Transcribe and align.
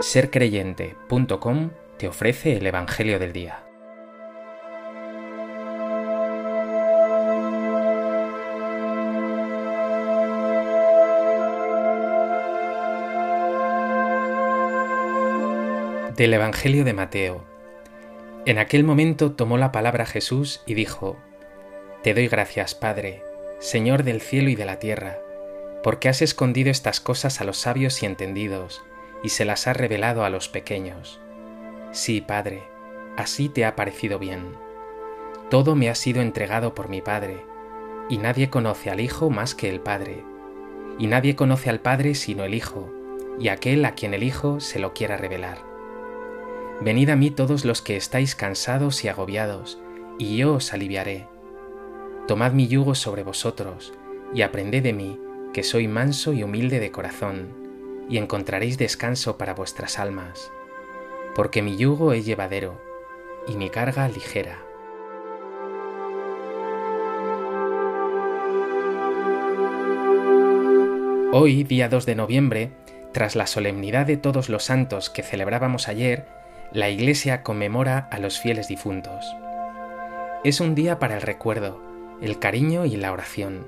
sercreyente.com 0.00 1.70
te 1.96 2.06
ofrece 2.06 2.56
el 2.58 2.66
Evangelio 2.66 3.18
del 3.18 3.32
Día. 3.32 3.62
Del 16.14 16.34
Evangelio 16.34 16.84
de 16.84 16.92
Mateo. 16.92 17.44
En 18.44 18.58
aquel 18.58 18.84
momento 18.84 19.32
tomó 19.32 19.56
la 19.56 19.72
palabra 19.72 20.04
Jesús 20.04 20.62
y 20.66 20.74
dijo, 20.74 21.16
Te 22.02 22.12
doy 22.12 22.28
gracias, 22.28 22.74
Padre, 22.74 23.22
Señor 23.60 24.02
del 24.02 24.20
cielo 24.20 24.50
y 24.50 24.56
de 24.56 24.66
la 24.66 24.78
tierra, 24.78 25.18
porque 25.82 26.08
has 26.10 26.20
escondido 26.20 26.70
estas 26.70 27.00
cosas 27.00 27.40
a 27.40 27.44
los 27.44 27.56
sabios 27.58 28.02
y 28.02 28.06
entendidos, 28.06 28.82
y 29.22 29.30
se 29.30 29.44
las 29.44 29.66
has 29.66 29.76
revelado 29.76 30.24
a 30.24 30.30
los 30.30 30.48
pequeños. 30.48 31.20
Sí, 31.92 32.20
Padre, 32.20 32.62
así 33.16 33.48
te 33.48 33.64
ha 33.64 33.76
parecido 33.76 34.18
bien. 34.18 34.54
Todo 35.50 35.74
me 35.74 35.88
ha 35.88 35.94
sido 35.94 36.20
entregado 36.22 36.74
por 36.74 36.88
mi 36.88 37.00
Padre, 37.00 37.44
y 38.08 38.18
nadie 38.18 38.50
conoce 38.50 38.90
al 38.90 39.00
Hijo 39.00 39.30
más 39.30 39.54
que 39.54 39.68
el 39.68 39.80
Padre, 39.80 40.24
y 40.98 41.06
nadie 41.06 41.36
conoce 41.36 41.70
al 41.70 41.80
Padre 41.80 42.14
sino 42.14 42.44
el 42.44 42.54
Hijo, 42.54 42.92
y 43.38 43.48
aquel 43.48 43.84
a 43.84 43.94
quien 43.94 44.14
el 44.14 44.22
Hijo 44.22 44.60
se 44.60 44.78
lo 44.78 44.92
quiera 44.92 45.16
revelar. 45.16 45.58
Venid 46.80 47.10
a 47.10 47.16
mí 47.16 47.30
todos 47.30 47.64
los 47.64 47.80
que 47.80 47.96
estáis 47.96 48.34
cansados 48.34 49.04
y 49.04 49.08
agobiados, 49.08 49.78
y 50.18 50.36
yo 50.36 50.54
os 50.54 50.72
aliviaré. 50.72 51.26
Tomad 52.26 52.52
mi 52.52 52.68
yugo 52.68 52.94
sobre 52.94 53.22
vosotros, 53.22 53.94
y 54.34 54.42
aprended 54.42 54.82
de 54.82 54.92
mí, 54.92 55.20
que 55.52 55.62
soy 55.62 55.88
manso 55.88 56.32
y 56.32 56.42
humilde 56.42 56.80
de 56.80 56.90
corazón, 56.90 57.65
y 58.08 58.18
encontraréis 58.18 58.78
descanso 58.78 59.36
para 59.36 59.54
vuestras 59.54 59.98
almas, 59.98 60.50
porque 61.34 61.62
mi 61.62 61.76
yugo 61.76 62.12
es 62.12 62.24
llevadero, 62.24 62.80
y 63.48 63.56
mi 63.56 63.70
carga 63.70 64.08
ligera. 64.08 64.58
Hoy, 71.32 71.64
día 71.64 71.88
2 71.88 72.06
de 72.06 72.14
noviembre, 72.14 72.70
tras 73.12 73.36
la 73.36 73.46
solemnidad 73.46 74.06
de 74.06 74.16
todos 74.16 74.48
los 74.48 74.64
santos 74.64 75.10
que 75.10 75.22
celebrábamos 75.22 75.88
ayer, 75.88 76.26
la 76.72 76.88
Iglesia 76.88 77.42
conmemora 77.42 78.08
a 78.10 78.18
los 78.18 78.38
fieles 78.38 78.68
difuntos. 78.68 79.24
Es 80.44 80.60
un 80.60 80.74
día 80.74 80.98
para 80.98 81.16
el 81.16 81.22
recuerdo, 81.22 81.80
el 82.20 82.38
cariño 82.38 82.84
y 82.84 82.96
la 82.96 83.12
oración, 83.12 83.66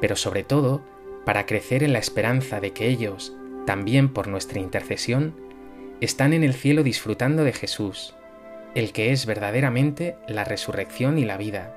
pero 0.00 0.16
sobre 0.16 0.44
todo 0.44 0.82
para 1.24 1.46
crecer 1.46 1.82
en 1.82 1.92
la 1.92 1.98
esperanza 1.98 2.60
de 2.60 2.72
que 2.72 2.88
ellos, 2.88 3.35
también 3.66 4.08
por 4.08 4.28
nuestra 4.28 4.60
intercesión, 4.60 5.34
están 6.00 6.32
en 6.32 6.44
el 6.44 6.54
cielo 6.54 6.82
disfrutando 6.82 7.44
de 7.44 7.52
Jesús, 7.52 8.14
el 8.74 8.92
que 8.92 9.12
es 9.12 9.26
verdaderamente 9.26 10.16
la 10.28 10.44
resurrección 10.44 11.18
y 11.18 11.24
la 11.24 11.36
vida, 11.36 11.76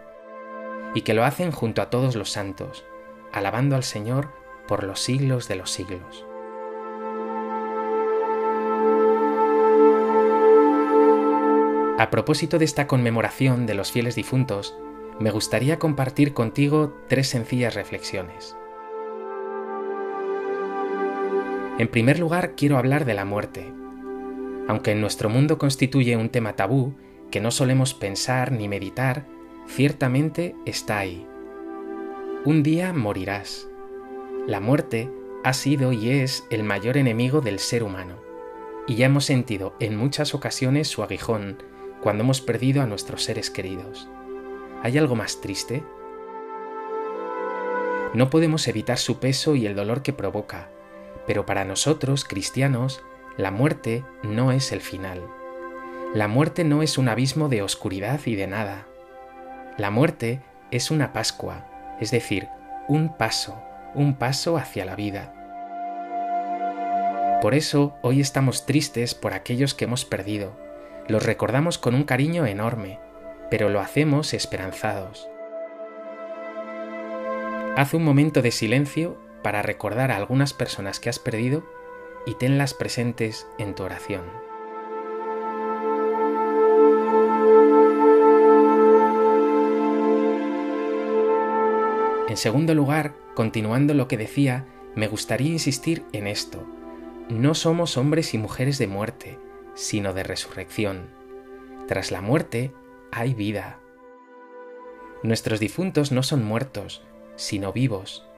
y 0.93 1.01
que 1.01 1.13
lo 1.13 1.25
hacen 1.25 1.51
junto 1.51 1.81
a 1.81 1.89
todos 1.89 2.15
los 2.15 2.29
santos, 2.29 2.85
alabando 3.33 3.75
al 3.75 3.83
Señor 3.83 4.29
por 4.67 4.83
los 4.83 5.01
siglos 5.01 5.47
de 5.47 5.55
los 5.55 5.71
siglos. 5.71 6.25
A 11.97 12.09
propósito 12.11 12.59
de 12.59 12.65
esta 12.65 12.87
conmemoración 12.87 13.65
de 13.65 13.73
los 13.73 13.91
fieles 13.91 14.15
difuntos, 14.15 14.77
me 15.19 15.31
gustaría 15.31 15.79
compartir 15.79 16.33
contigo 16.33 16.93
tres 17.09 17.27
sencillas 17.27 17.75
reflexiones. 17.75 18.55
En 21.79 21.87
primer 21.87 22.19
lugar, 22.19 22.55
quiero 22.57 22.77
hablar 22.77 23.05
de 23.05 23.13
la 23.13 23.23
muerte. 23.23 23.65
Aunque 24.67 24.91
en 24.91 24.99
nuestro 24.99 25.29
mundo 25.29 25.57
constituye 25.57 26.17
un 26.17 26.27
tema 26.27 26.57
tabú 26.57 26.93
que 27.31 27.39
no 27.39 27.51
solemos 27.51 27.93
pensar 27.93 28.51
ni 28.51 28.67
meditar, 28.67 29.25
ciertamente 29.65 30.55
está 30.65 30.99
ahí. 30.99 31.25
Un 32.43 32.63
día 32.63 32.91
morirás. 32.91 33.69
La 34.45 34.59
muerte 34.59 35.09
ha 35.45 35.53
sido 35.53 35.93
y 35.93 36.09
es 36.09 36.45
el 36.49 36.63
mayor 36.63 36.97
enemigo 36.97 37.39
del 37.39 37.59
ser 37.59 37.83
humano, 37.83 38.17
y 38.85 38.95
ya 38.95 39.05
hemos 39.05 39.23
sentido 39.23 39.73
en 39.79 39.95
muchas 39.95 40.35
ocasiones 40.35 40.89
su 40.89 41.01
aguijón 41.01 41.63
cuando 42.01 42.25
hemos 42.25 42.41
perdido 42.41 42.81
a 42.81 42.87
nuestros 42.87 43.23
seres 43.23 43.49
queridos. 43.49 44.09
¿Hay 44.83 44.97
algo 44.97 45.15
más 45.15 45.39
triste? 45.39 45.81
No 48.13 48.29
podemos 48.29 48.67
evitar 48.67 48.97
su 48.97 49.19
peso 49.19 49.55
y 49.55 49.65
el 49.65 49.75
dolor 49.75 50.01
que 50.01 50.11
provoca, 50.11 50.71
pero 51.29 51.45
para 51.45 51.63
nosotros, 51.63 52.25
cristianos, 52.25 53.03
la 53.37 53.51
muerte 53.51 54.03
no 54.23 54.51
es 54.51 54.71
el 54.71 54.81
final. 54.81 55.21
La 56.15 56.27
muerte 56.27 56.63
no 56.63 56.81
es 56.81 56.97
un 56.97 57.07
abismo 57.07 57.49
de 57.49 57.61
oscuridad 57.61 58.19
y 58.25 58.33
de 58.33 58.47
nada. 58.47 58.87
La 59.77 59.91
muerte 59.91 60.41
es 60.71 60.89
una 60.89 61.13
Pascua, 61.13 61.67
es 61.99 62.09
decir, 62.09 62.47
un 62.87 63.15
paso, 63.15 63.61
un 63.93 64.15
paso 64.15 64.57
hacia 64.57 64.85
la 64.85 64.95
vida. 64.95 65.31
Por 67.43 67.53
eso 67.53 67.95
hoy 68.01 68.21
estamos 68.21 68.65
tristes 68.65 69.13
por 69.13 69.33
aquellos 69.33 69.75
que 69.75 69.85
hemos 69.85 70.05
perdido, 70.05 70.59
los 71.07 71.21
recordamos 71.21 71.77
con 71.77 71.93
un 71.93 72.05
cariño 72.05 72.47
enorme, 72.47 72.97
pero 73.51 73.69
lo 73.69 73.81
hacemos 73.81 74.33
esperanzados. 74.33 75.29
Haz 77.77 77.93
un 77.93 78.03
momento 78.03 78.41
de 78.41 78.49
silencio 78.49 79.28
para 79.41 79.61
recordar 79.61 80.11
a 80.11 80.17
algunas 80.17 80.53
personas 80.53 80.99
que 80.99 81.09
has 81.09 81.19
perdido 81.19 81.63
y 82.25 82.35
tenlas 82.35 82.73
presentes 82.73 83.47
en 83.57 83.75
tu 83.75 83.83
oración. 83.83 84.23
En 92.29 92.37
segundo 92.37 92.75
lugar, 92.75 93.15
continuando 93.33 93.95
lo 93.95 94.07
que 94.07 94.15
decía, 94.15 94.67
me 94.95 95.07
gustaría 95.07 95.51
insistir 95.51 96.05
en 96.13 96.27
esto. 96.27 96.63
No 97.27 97.55
somos 97.55 97.97
hombres 97.97 98.35
y 98.35 98.37
mujeres 98.37 98.77
de 98.77 98.85
muerte, 98.85 99.39
sino 99.73 100.13
de 100.13 100.23
resurrección. 100.23 101.09
Tras 101.87 102.11
la 102.11 102.21
muerte 102.21 102.71
hay 103.11 103.33
vida. 103.33 103.79
Nuestros 105.23 105.59
difuntos 105.59 106.11
no 106.11 106.21
son 106.21 106.45
muertos, 106.45 107.01
sino 107.35 107.73
vivos. 107.73 108.28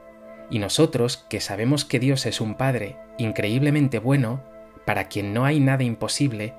Y 0.52 0.60
nosotros, 0.60 1.26
que 1.28 1.40
sabemos 1.40 1.84
que 1.84 1.98
Dios 1.98 2.26
es 2.26 2.40
un 2.40 2.54
Padre 2.54 2.96
increíblemente 3.18 3.98
bueno, 3.98 4.44
para 4.84 5.08
quien 5.08 5.32
no 5.32 5.44
hay 5.44 5.58
nada 5.58 5.82
imposible, 5.82 6.54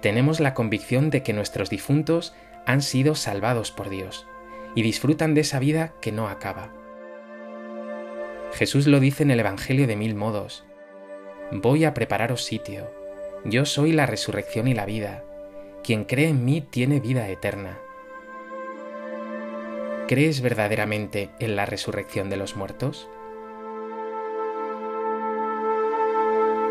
tenemos 0.00 0.38
la 0.38 0.54
convicción 0.54 1.10
de 1.10 1.24
que 1.24 1.32
nuestros 1.32 1.68
difuntos 1.68 2.32
han 2.64 2.82
sido 2.82 3.16
salvados 3.16 3.72
por 3.72 3.90
Dios 3.90 4.24
y 4.76 4.82
disfrutan 4.82 5.34
de 5.34 5.40
esa 5.40 5.58
vida 5.58 5.94
que 6.00 6.12
no 6.12 6.28
acaba. 6.28 6.72
Jesús 8.52 8.86
lo 8.86 9.00
dice 9.00 9.24
en 9.24 9.32
el 9.32 9.40
Evangelio 9.40 9.88
de 9.88 9.96
mil 9.96 10.14
modos. 10.14 10.64
Voy 11.50 11.84
a 11.84 11.94
prepararos 11.94 12.44
sitio 12.44 12.88
yo 13.44 13.64
soy 13.64 13.92
la 13.92 14.06
resurrección 14.06 14.68
y 14.68 14.74
la 14.74 14.84
vida. 14.84 15.22
Quien 15.84 16.04
cree 16.04 16.28
en 16.28 16.44
mí 16.44 16.60
tiene 16.60 17.00
vida 17.00 17.28
eterna. 17.28 17.78
¿Crees 20.08 20.40
verdaderamente 20.40 21.30
en 21.38 21.54
la 21.54 21.64
resurrección 21.64 22.30
de 22.30 22.36
los 22.36 22.56
muertos? 22.56 23.08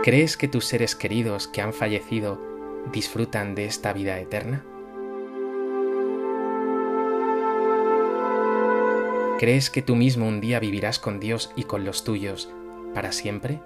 ¿Crees 0.04 0.38
que 0.38 0.48
tus 0.48 0.66
seres 0.66 0.96
queridos 0.96 1.48
que 1.48 1.62
han 1.62 1.74
fallecido 1.74 2.40
disfrutan 2.94 3.56
de 3.56 3.66
esta 3.66 3.92
vida 3.94 4.20
eterna? 4.20 4.64
¿Crees 9.40 9.70
que 9.70 9.82
tú 9.82 9.96
mismo 9.96 10.28
un 10.28 10.40
día 10.40 10.60
vivirás 10.60 10.98
con 10.98 11.20
Dios 11.20 11.52
y 11.56 11.64
con 11.64 11.84
los 11.84 12.04
tuyos 12.04 12.50
para 12.94 13.12
siempre? 13.12 13.60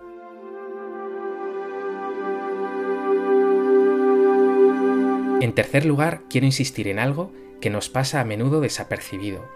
En 5.42 5.54
tercer 5.54 5.86
lugar, 5.86 6.24
quiero 6.30 6.46
insistir 6.46 6.88
en 6.88 7.00
algo 7.00 7.32
que 7.62 7.70
nos 7.70 7.90
pasa 7.90 8.20
a 8.20 8.26
menudo 8.26 8.62
desapercibido. 8.62 9.48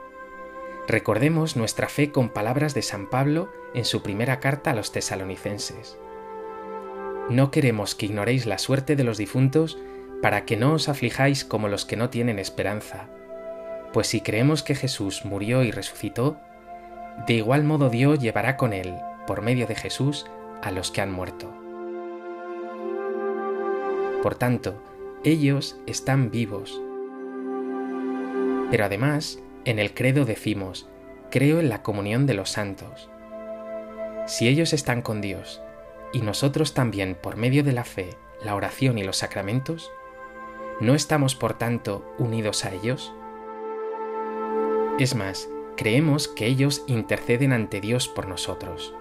Recordemos 0.88 1.56
nuestra 1.56 1.90
fe 1.90 2.12
con 2.12 2.30
palabras 2.30 2.74
de 2.76 2.84
San 2.84 3.10
Pablo 3.10 3.50
en 3.74 3.86
su 3.86 4.04
primera 4.04 4.40
carta 4.40 4.72
a 4.72 4.76
los 4.76 4.92
tesalonicenses. 4.92 5.98
No 7.30 7.50
queremos 7.50 7.95
que 7.95 8.06
ignoréis 8.06 8.45
la 8.45 8.60
suerte 8.60 8.95
de 8.95 9.04
los 9.04 9.18
difuntos 9.18 9.80
para 10.22 10.45
que 10.45 10.57
no 10.57 10.74
os 10.74 10.89
aflijáis 10.89 11.44
como 11.44 11.68
los 11.68 11.83
que 11.86 11.95
no 11.95 12.10
tienen 12.10 12.38
esperanza, 12.38 13.07
pues 13.94 14.07
si 14.07 14.22
creemos 14.22 14.62
que 14.62 14.75
Jesús 14.75 15.25
murió 15.25 15.63
y 15.63 15.72
resucitó, 15.72 16.38
de 17.27 17.33
igual 17.33 17.63
modo 17.63 17.89
Dios 17.89 18.19
llevará 18.19 18.57
con 18.57 18.74
él, 18.74 18.94
por 19.25 19.42
medio 19.42 19.66
de 19.68 19.75
Jesús, 19.75 20.25
a 20.62 20.69
los 20.69 20.92
que 20.92 21.01
han 21.01 21.12
muerto. 21.12 21.51
Por 24.22 24.36
tanto, 24.36 24.83
ellos 25.24 25.77
están 25.88 26.30
vivos. 26.30 26.80
Pero 28.69 28.86
además, 28.86 29.39
en 29.63 29.80
el 29.80 29.94
credo 29.94 30.25
decimos, 30.25 30.89
creo 31.31 31.60
en 31.60 31.69
la 31.69 31.81
comunión 31.81 32.27
de 32.27 32.33
los 32.33 32.50
santos. 32.50 33.10
Si 34.27 34.48
ellos 34.48 34.74
están 34.74 35.01
con 35.01 35.22
Dios 35.22 35.62
y 36.13 36.22
nosotros 36.22 36.74
también 36.74 37.16
por 37.16 37.36
medio 37.36 37.63
de 37.63 37.74
la 37.74 37.84
fe 37.84 38.18
la 38.44 38.56
oración 38.56 38.98
y 38.98 39.04
los 39.04 39.18
sacramentos? 39.18 39.92
¿No 40.80 40.94
estamos, 40.94 41.36
por 41.36 41.54
tanto, 41.54 42.06
unidos 42.18 42.66
a 42.66 42.74
ellos? 42.74 43.13
Es 45.00 45.16
más, 45.16 45.50
creemos 45.78 46.28
que 46.28 46.46
ellos 46.46 46.84
interceden 46.88 47.54
ante 47.54 47.81
Dios 47.81 48.07
por 48.07 48.28
nosotros. 48.28 48.94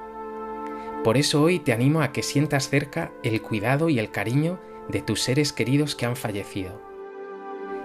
Por 1.04 1.16
eso 1.16 1.42
hoy 1.42 1.58
te 1.58 1.72
animo 1.72 2.00
a 2.00 2.12
que 2.12 2.22
sientas 2.22 2.68
cerca 2.68 3.12
el 3.22 3.42
cuidado 3.42 3.88
y 3.88 3.98
el 3.98 4.10
cariño 4.10 4.58
de 4.88 5.02
tus 5.02 5.20
seres 5.20 5.52
queridos 5.52 5.94
que 5.94 6.06
han 6.06 6.16
fallecido. 6.16 6.80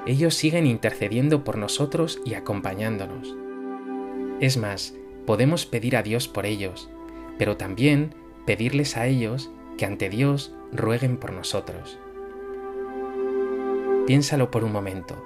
Ellos 0.06 0.36
siguen 0.36 0.66
intercediendo 0.66 1.44
por 1.44 1.58
nosotros 1.58 2.22
y 2.26 2.34
acompañándonos. 2.34 3.36
Es 4.40 4.58
más, 4.58 4.96
podemos 5.26 5.66
pedir 5.66 5.98
a 5.98 6.04
Dios 6.04 6.28
por 6.28 6.46
ellos, 6.46 6.90
pero 7.38 7.58
también 7.58 8.16
pedirles 8.50 8.98
a 8.98 9.06
ellos 9.06 9.52
que 9.78 9.86
ante 9.86 10.10
Dios 10.10 10.56
rueguen 10.72 11.18
por 11.18 11.34
nosotros. 11.34 12.00
Piénsalo 14.08 14.50
por 14.50 14.64
un 14.64 14.72
momento. 14.72 15.24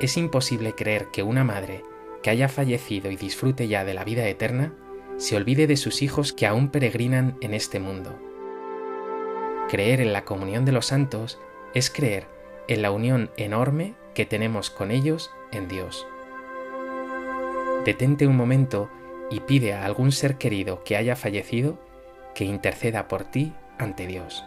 Es 0.00 0.16
imposible 0.16 0.72
creer 0.72 1.08
que 1.12 1.22
una 1.22 1.44
madre 1.44 1.82
que 2.22 2.30
haya 2.30 2.48
fallecido 2.48 3.10
y 3.10 3.16
disfrute 3.16 3.68
ya 3.68 3.84
de 3.84 3.92
la 3.92 4.04
vida 4.04 4.26
eterna 4.26 4.72
se 5.18 5.36
olvide 5.36 5.66
de 5.66 5.76
sus 5.76 6.00
hijos 6.00 6.32
que 6.32 6.46
aún 6.46 6.70
peregrinan 6.70 7.36
en 7.42 7.52
este 7.52 7.78
mundo. 7.78 8.18
Creer 9.68 10.00
en 10.00 10.14
la 10.14 10.24
comunión 10.24 10.64
de 10.64 10.72
los 10.72 10.86
santos 10.86 11.38
es 11.74 11.90
creer 11.90 12.26
en 12.68 12.80
la 12.80 12.90
unión 12.90 13.30
enorme 13.36 13.96
que 14.14 14.24
tenemos 14.24 14.70
con 14.70 14.90
ellos 14.90 15.30
en 15.52 15.68
Dios. 15.68 16.06
Detente 17.84 18.26
un 18.26 18.36
momento 18.38 18.88
y 19.30 19.40
pide 19.40 19.74
a 19.74 19.84
algún 19.84 20.10
ser 20.10 20.38
querido 20.38 20.82
que 20.84 20.96
haya 20.96 21.16
fallecido 21.16 21.91
que 22.34 22.44
interceda 22.44 23.08
por 23.08 23.24
ti 23.24 23.52
ante 23.78 24.06
Dios. 24.06 24.44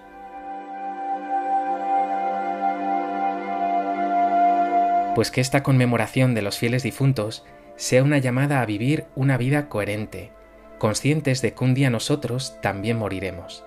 Pues 5.16 5.32
que 5.32 5.42
esta 5.42 5.64
conmemoración 5.64 6.34
de 6.36 6.42
los 6.42 6.58
fieles 6.58 6.84
difuntos 6.84 7.46
sea 7.78 8.04
una 8.04 8.18
llamada 8.18 8.62
a 8.62 8.66
vivir 8.66 9.06
una 9.16 9.38
vida 9.38 9.70
coherente, 9.70 10.32
conscientes 10.78 11.42
de 11.42 11.54
que 11.54 11.64
un 11.64 11.74
día 11.74 11.90
nosotros 11.90 12.60
también 12.62 12.98
moriremos. 12.98 13.66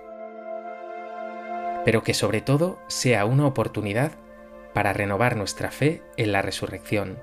Pero 1.85 2.03
que 2.03 2.13
sobre 2.13 2.43
todo 2.43 2.79
sea 2.89 3.25
una 3.25 3.47
oportunidad 3.47 4.13
para 4.75 4.93
renovar 4.93 5.37
nuestra 5.37 5.71
fe 5.71 6.03
en 6.17 6.33
la 6.33 6.43
resurrección, 6.43 7.19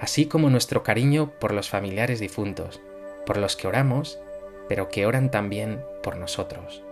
así 0.00 0.26
como 0.26 0.48
nuestro 0.48 0.82
cariño 0.82 1.32
por 1.38 1.52
los 1.52 1.68
familiares 1.68 2.18
difuntos, 2.18 2.80
por 3.26 3.36
los 3.36 3.56
que 3.56 3.68
oramos, 3.68 4.18
pero 4.70 4.88
que 4.88 5.04
oran 5.04 5.32
también 5.32 5.84
por 6.00 6.16
nosotros. 6.16 6.84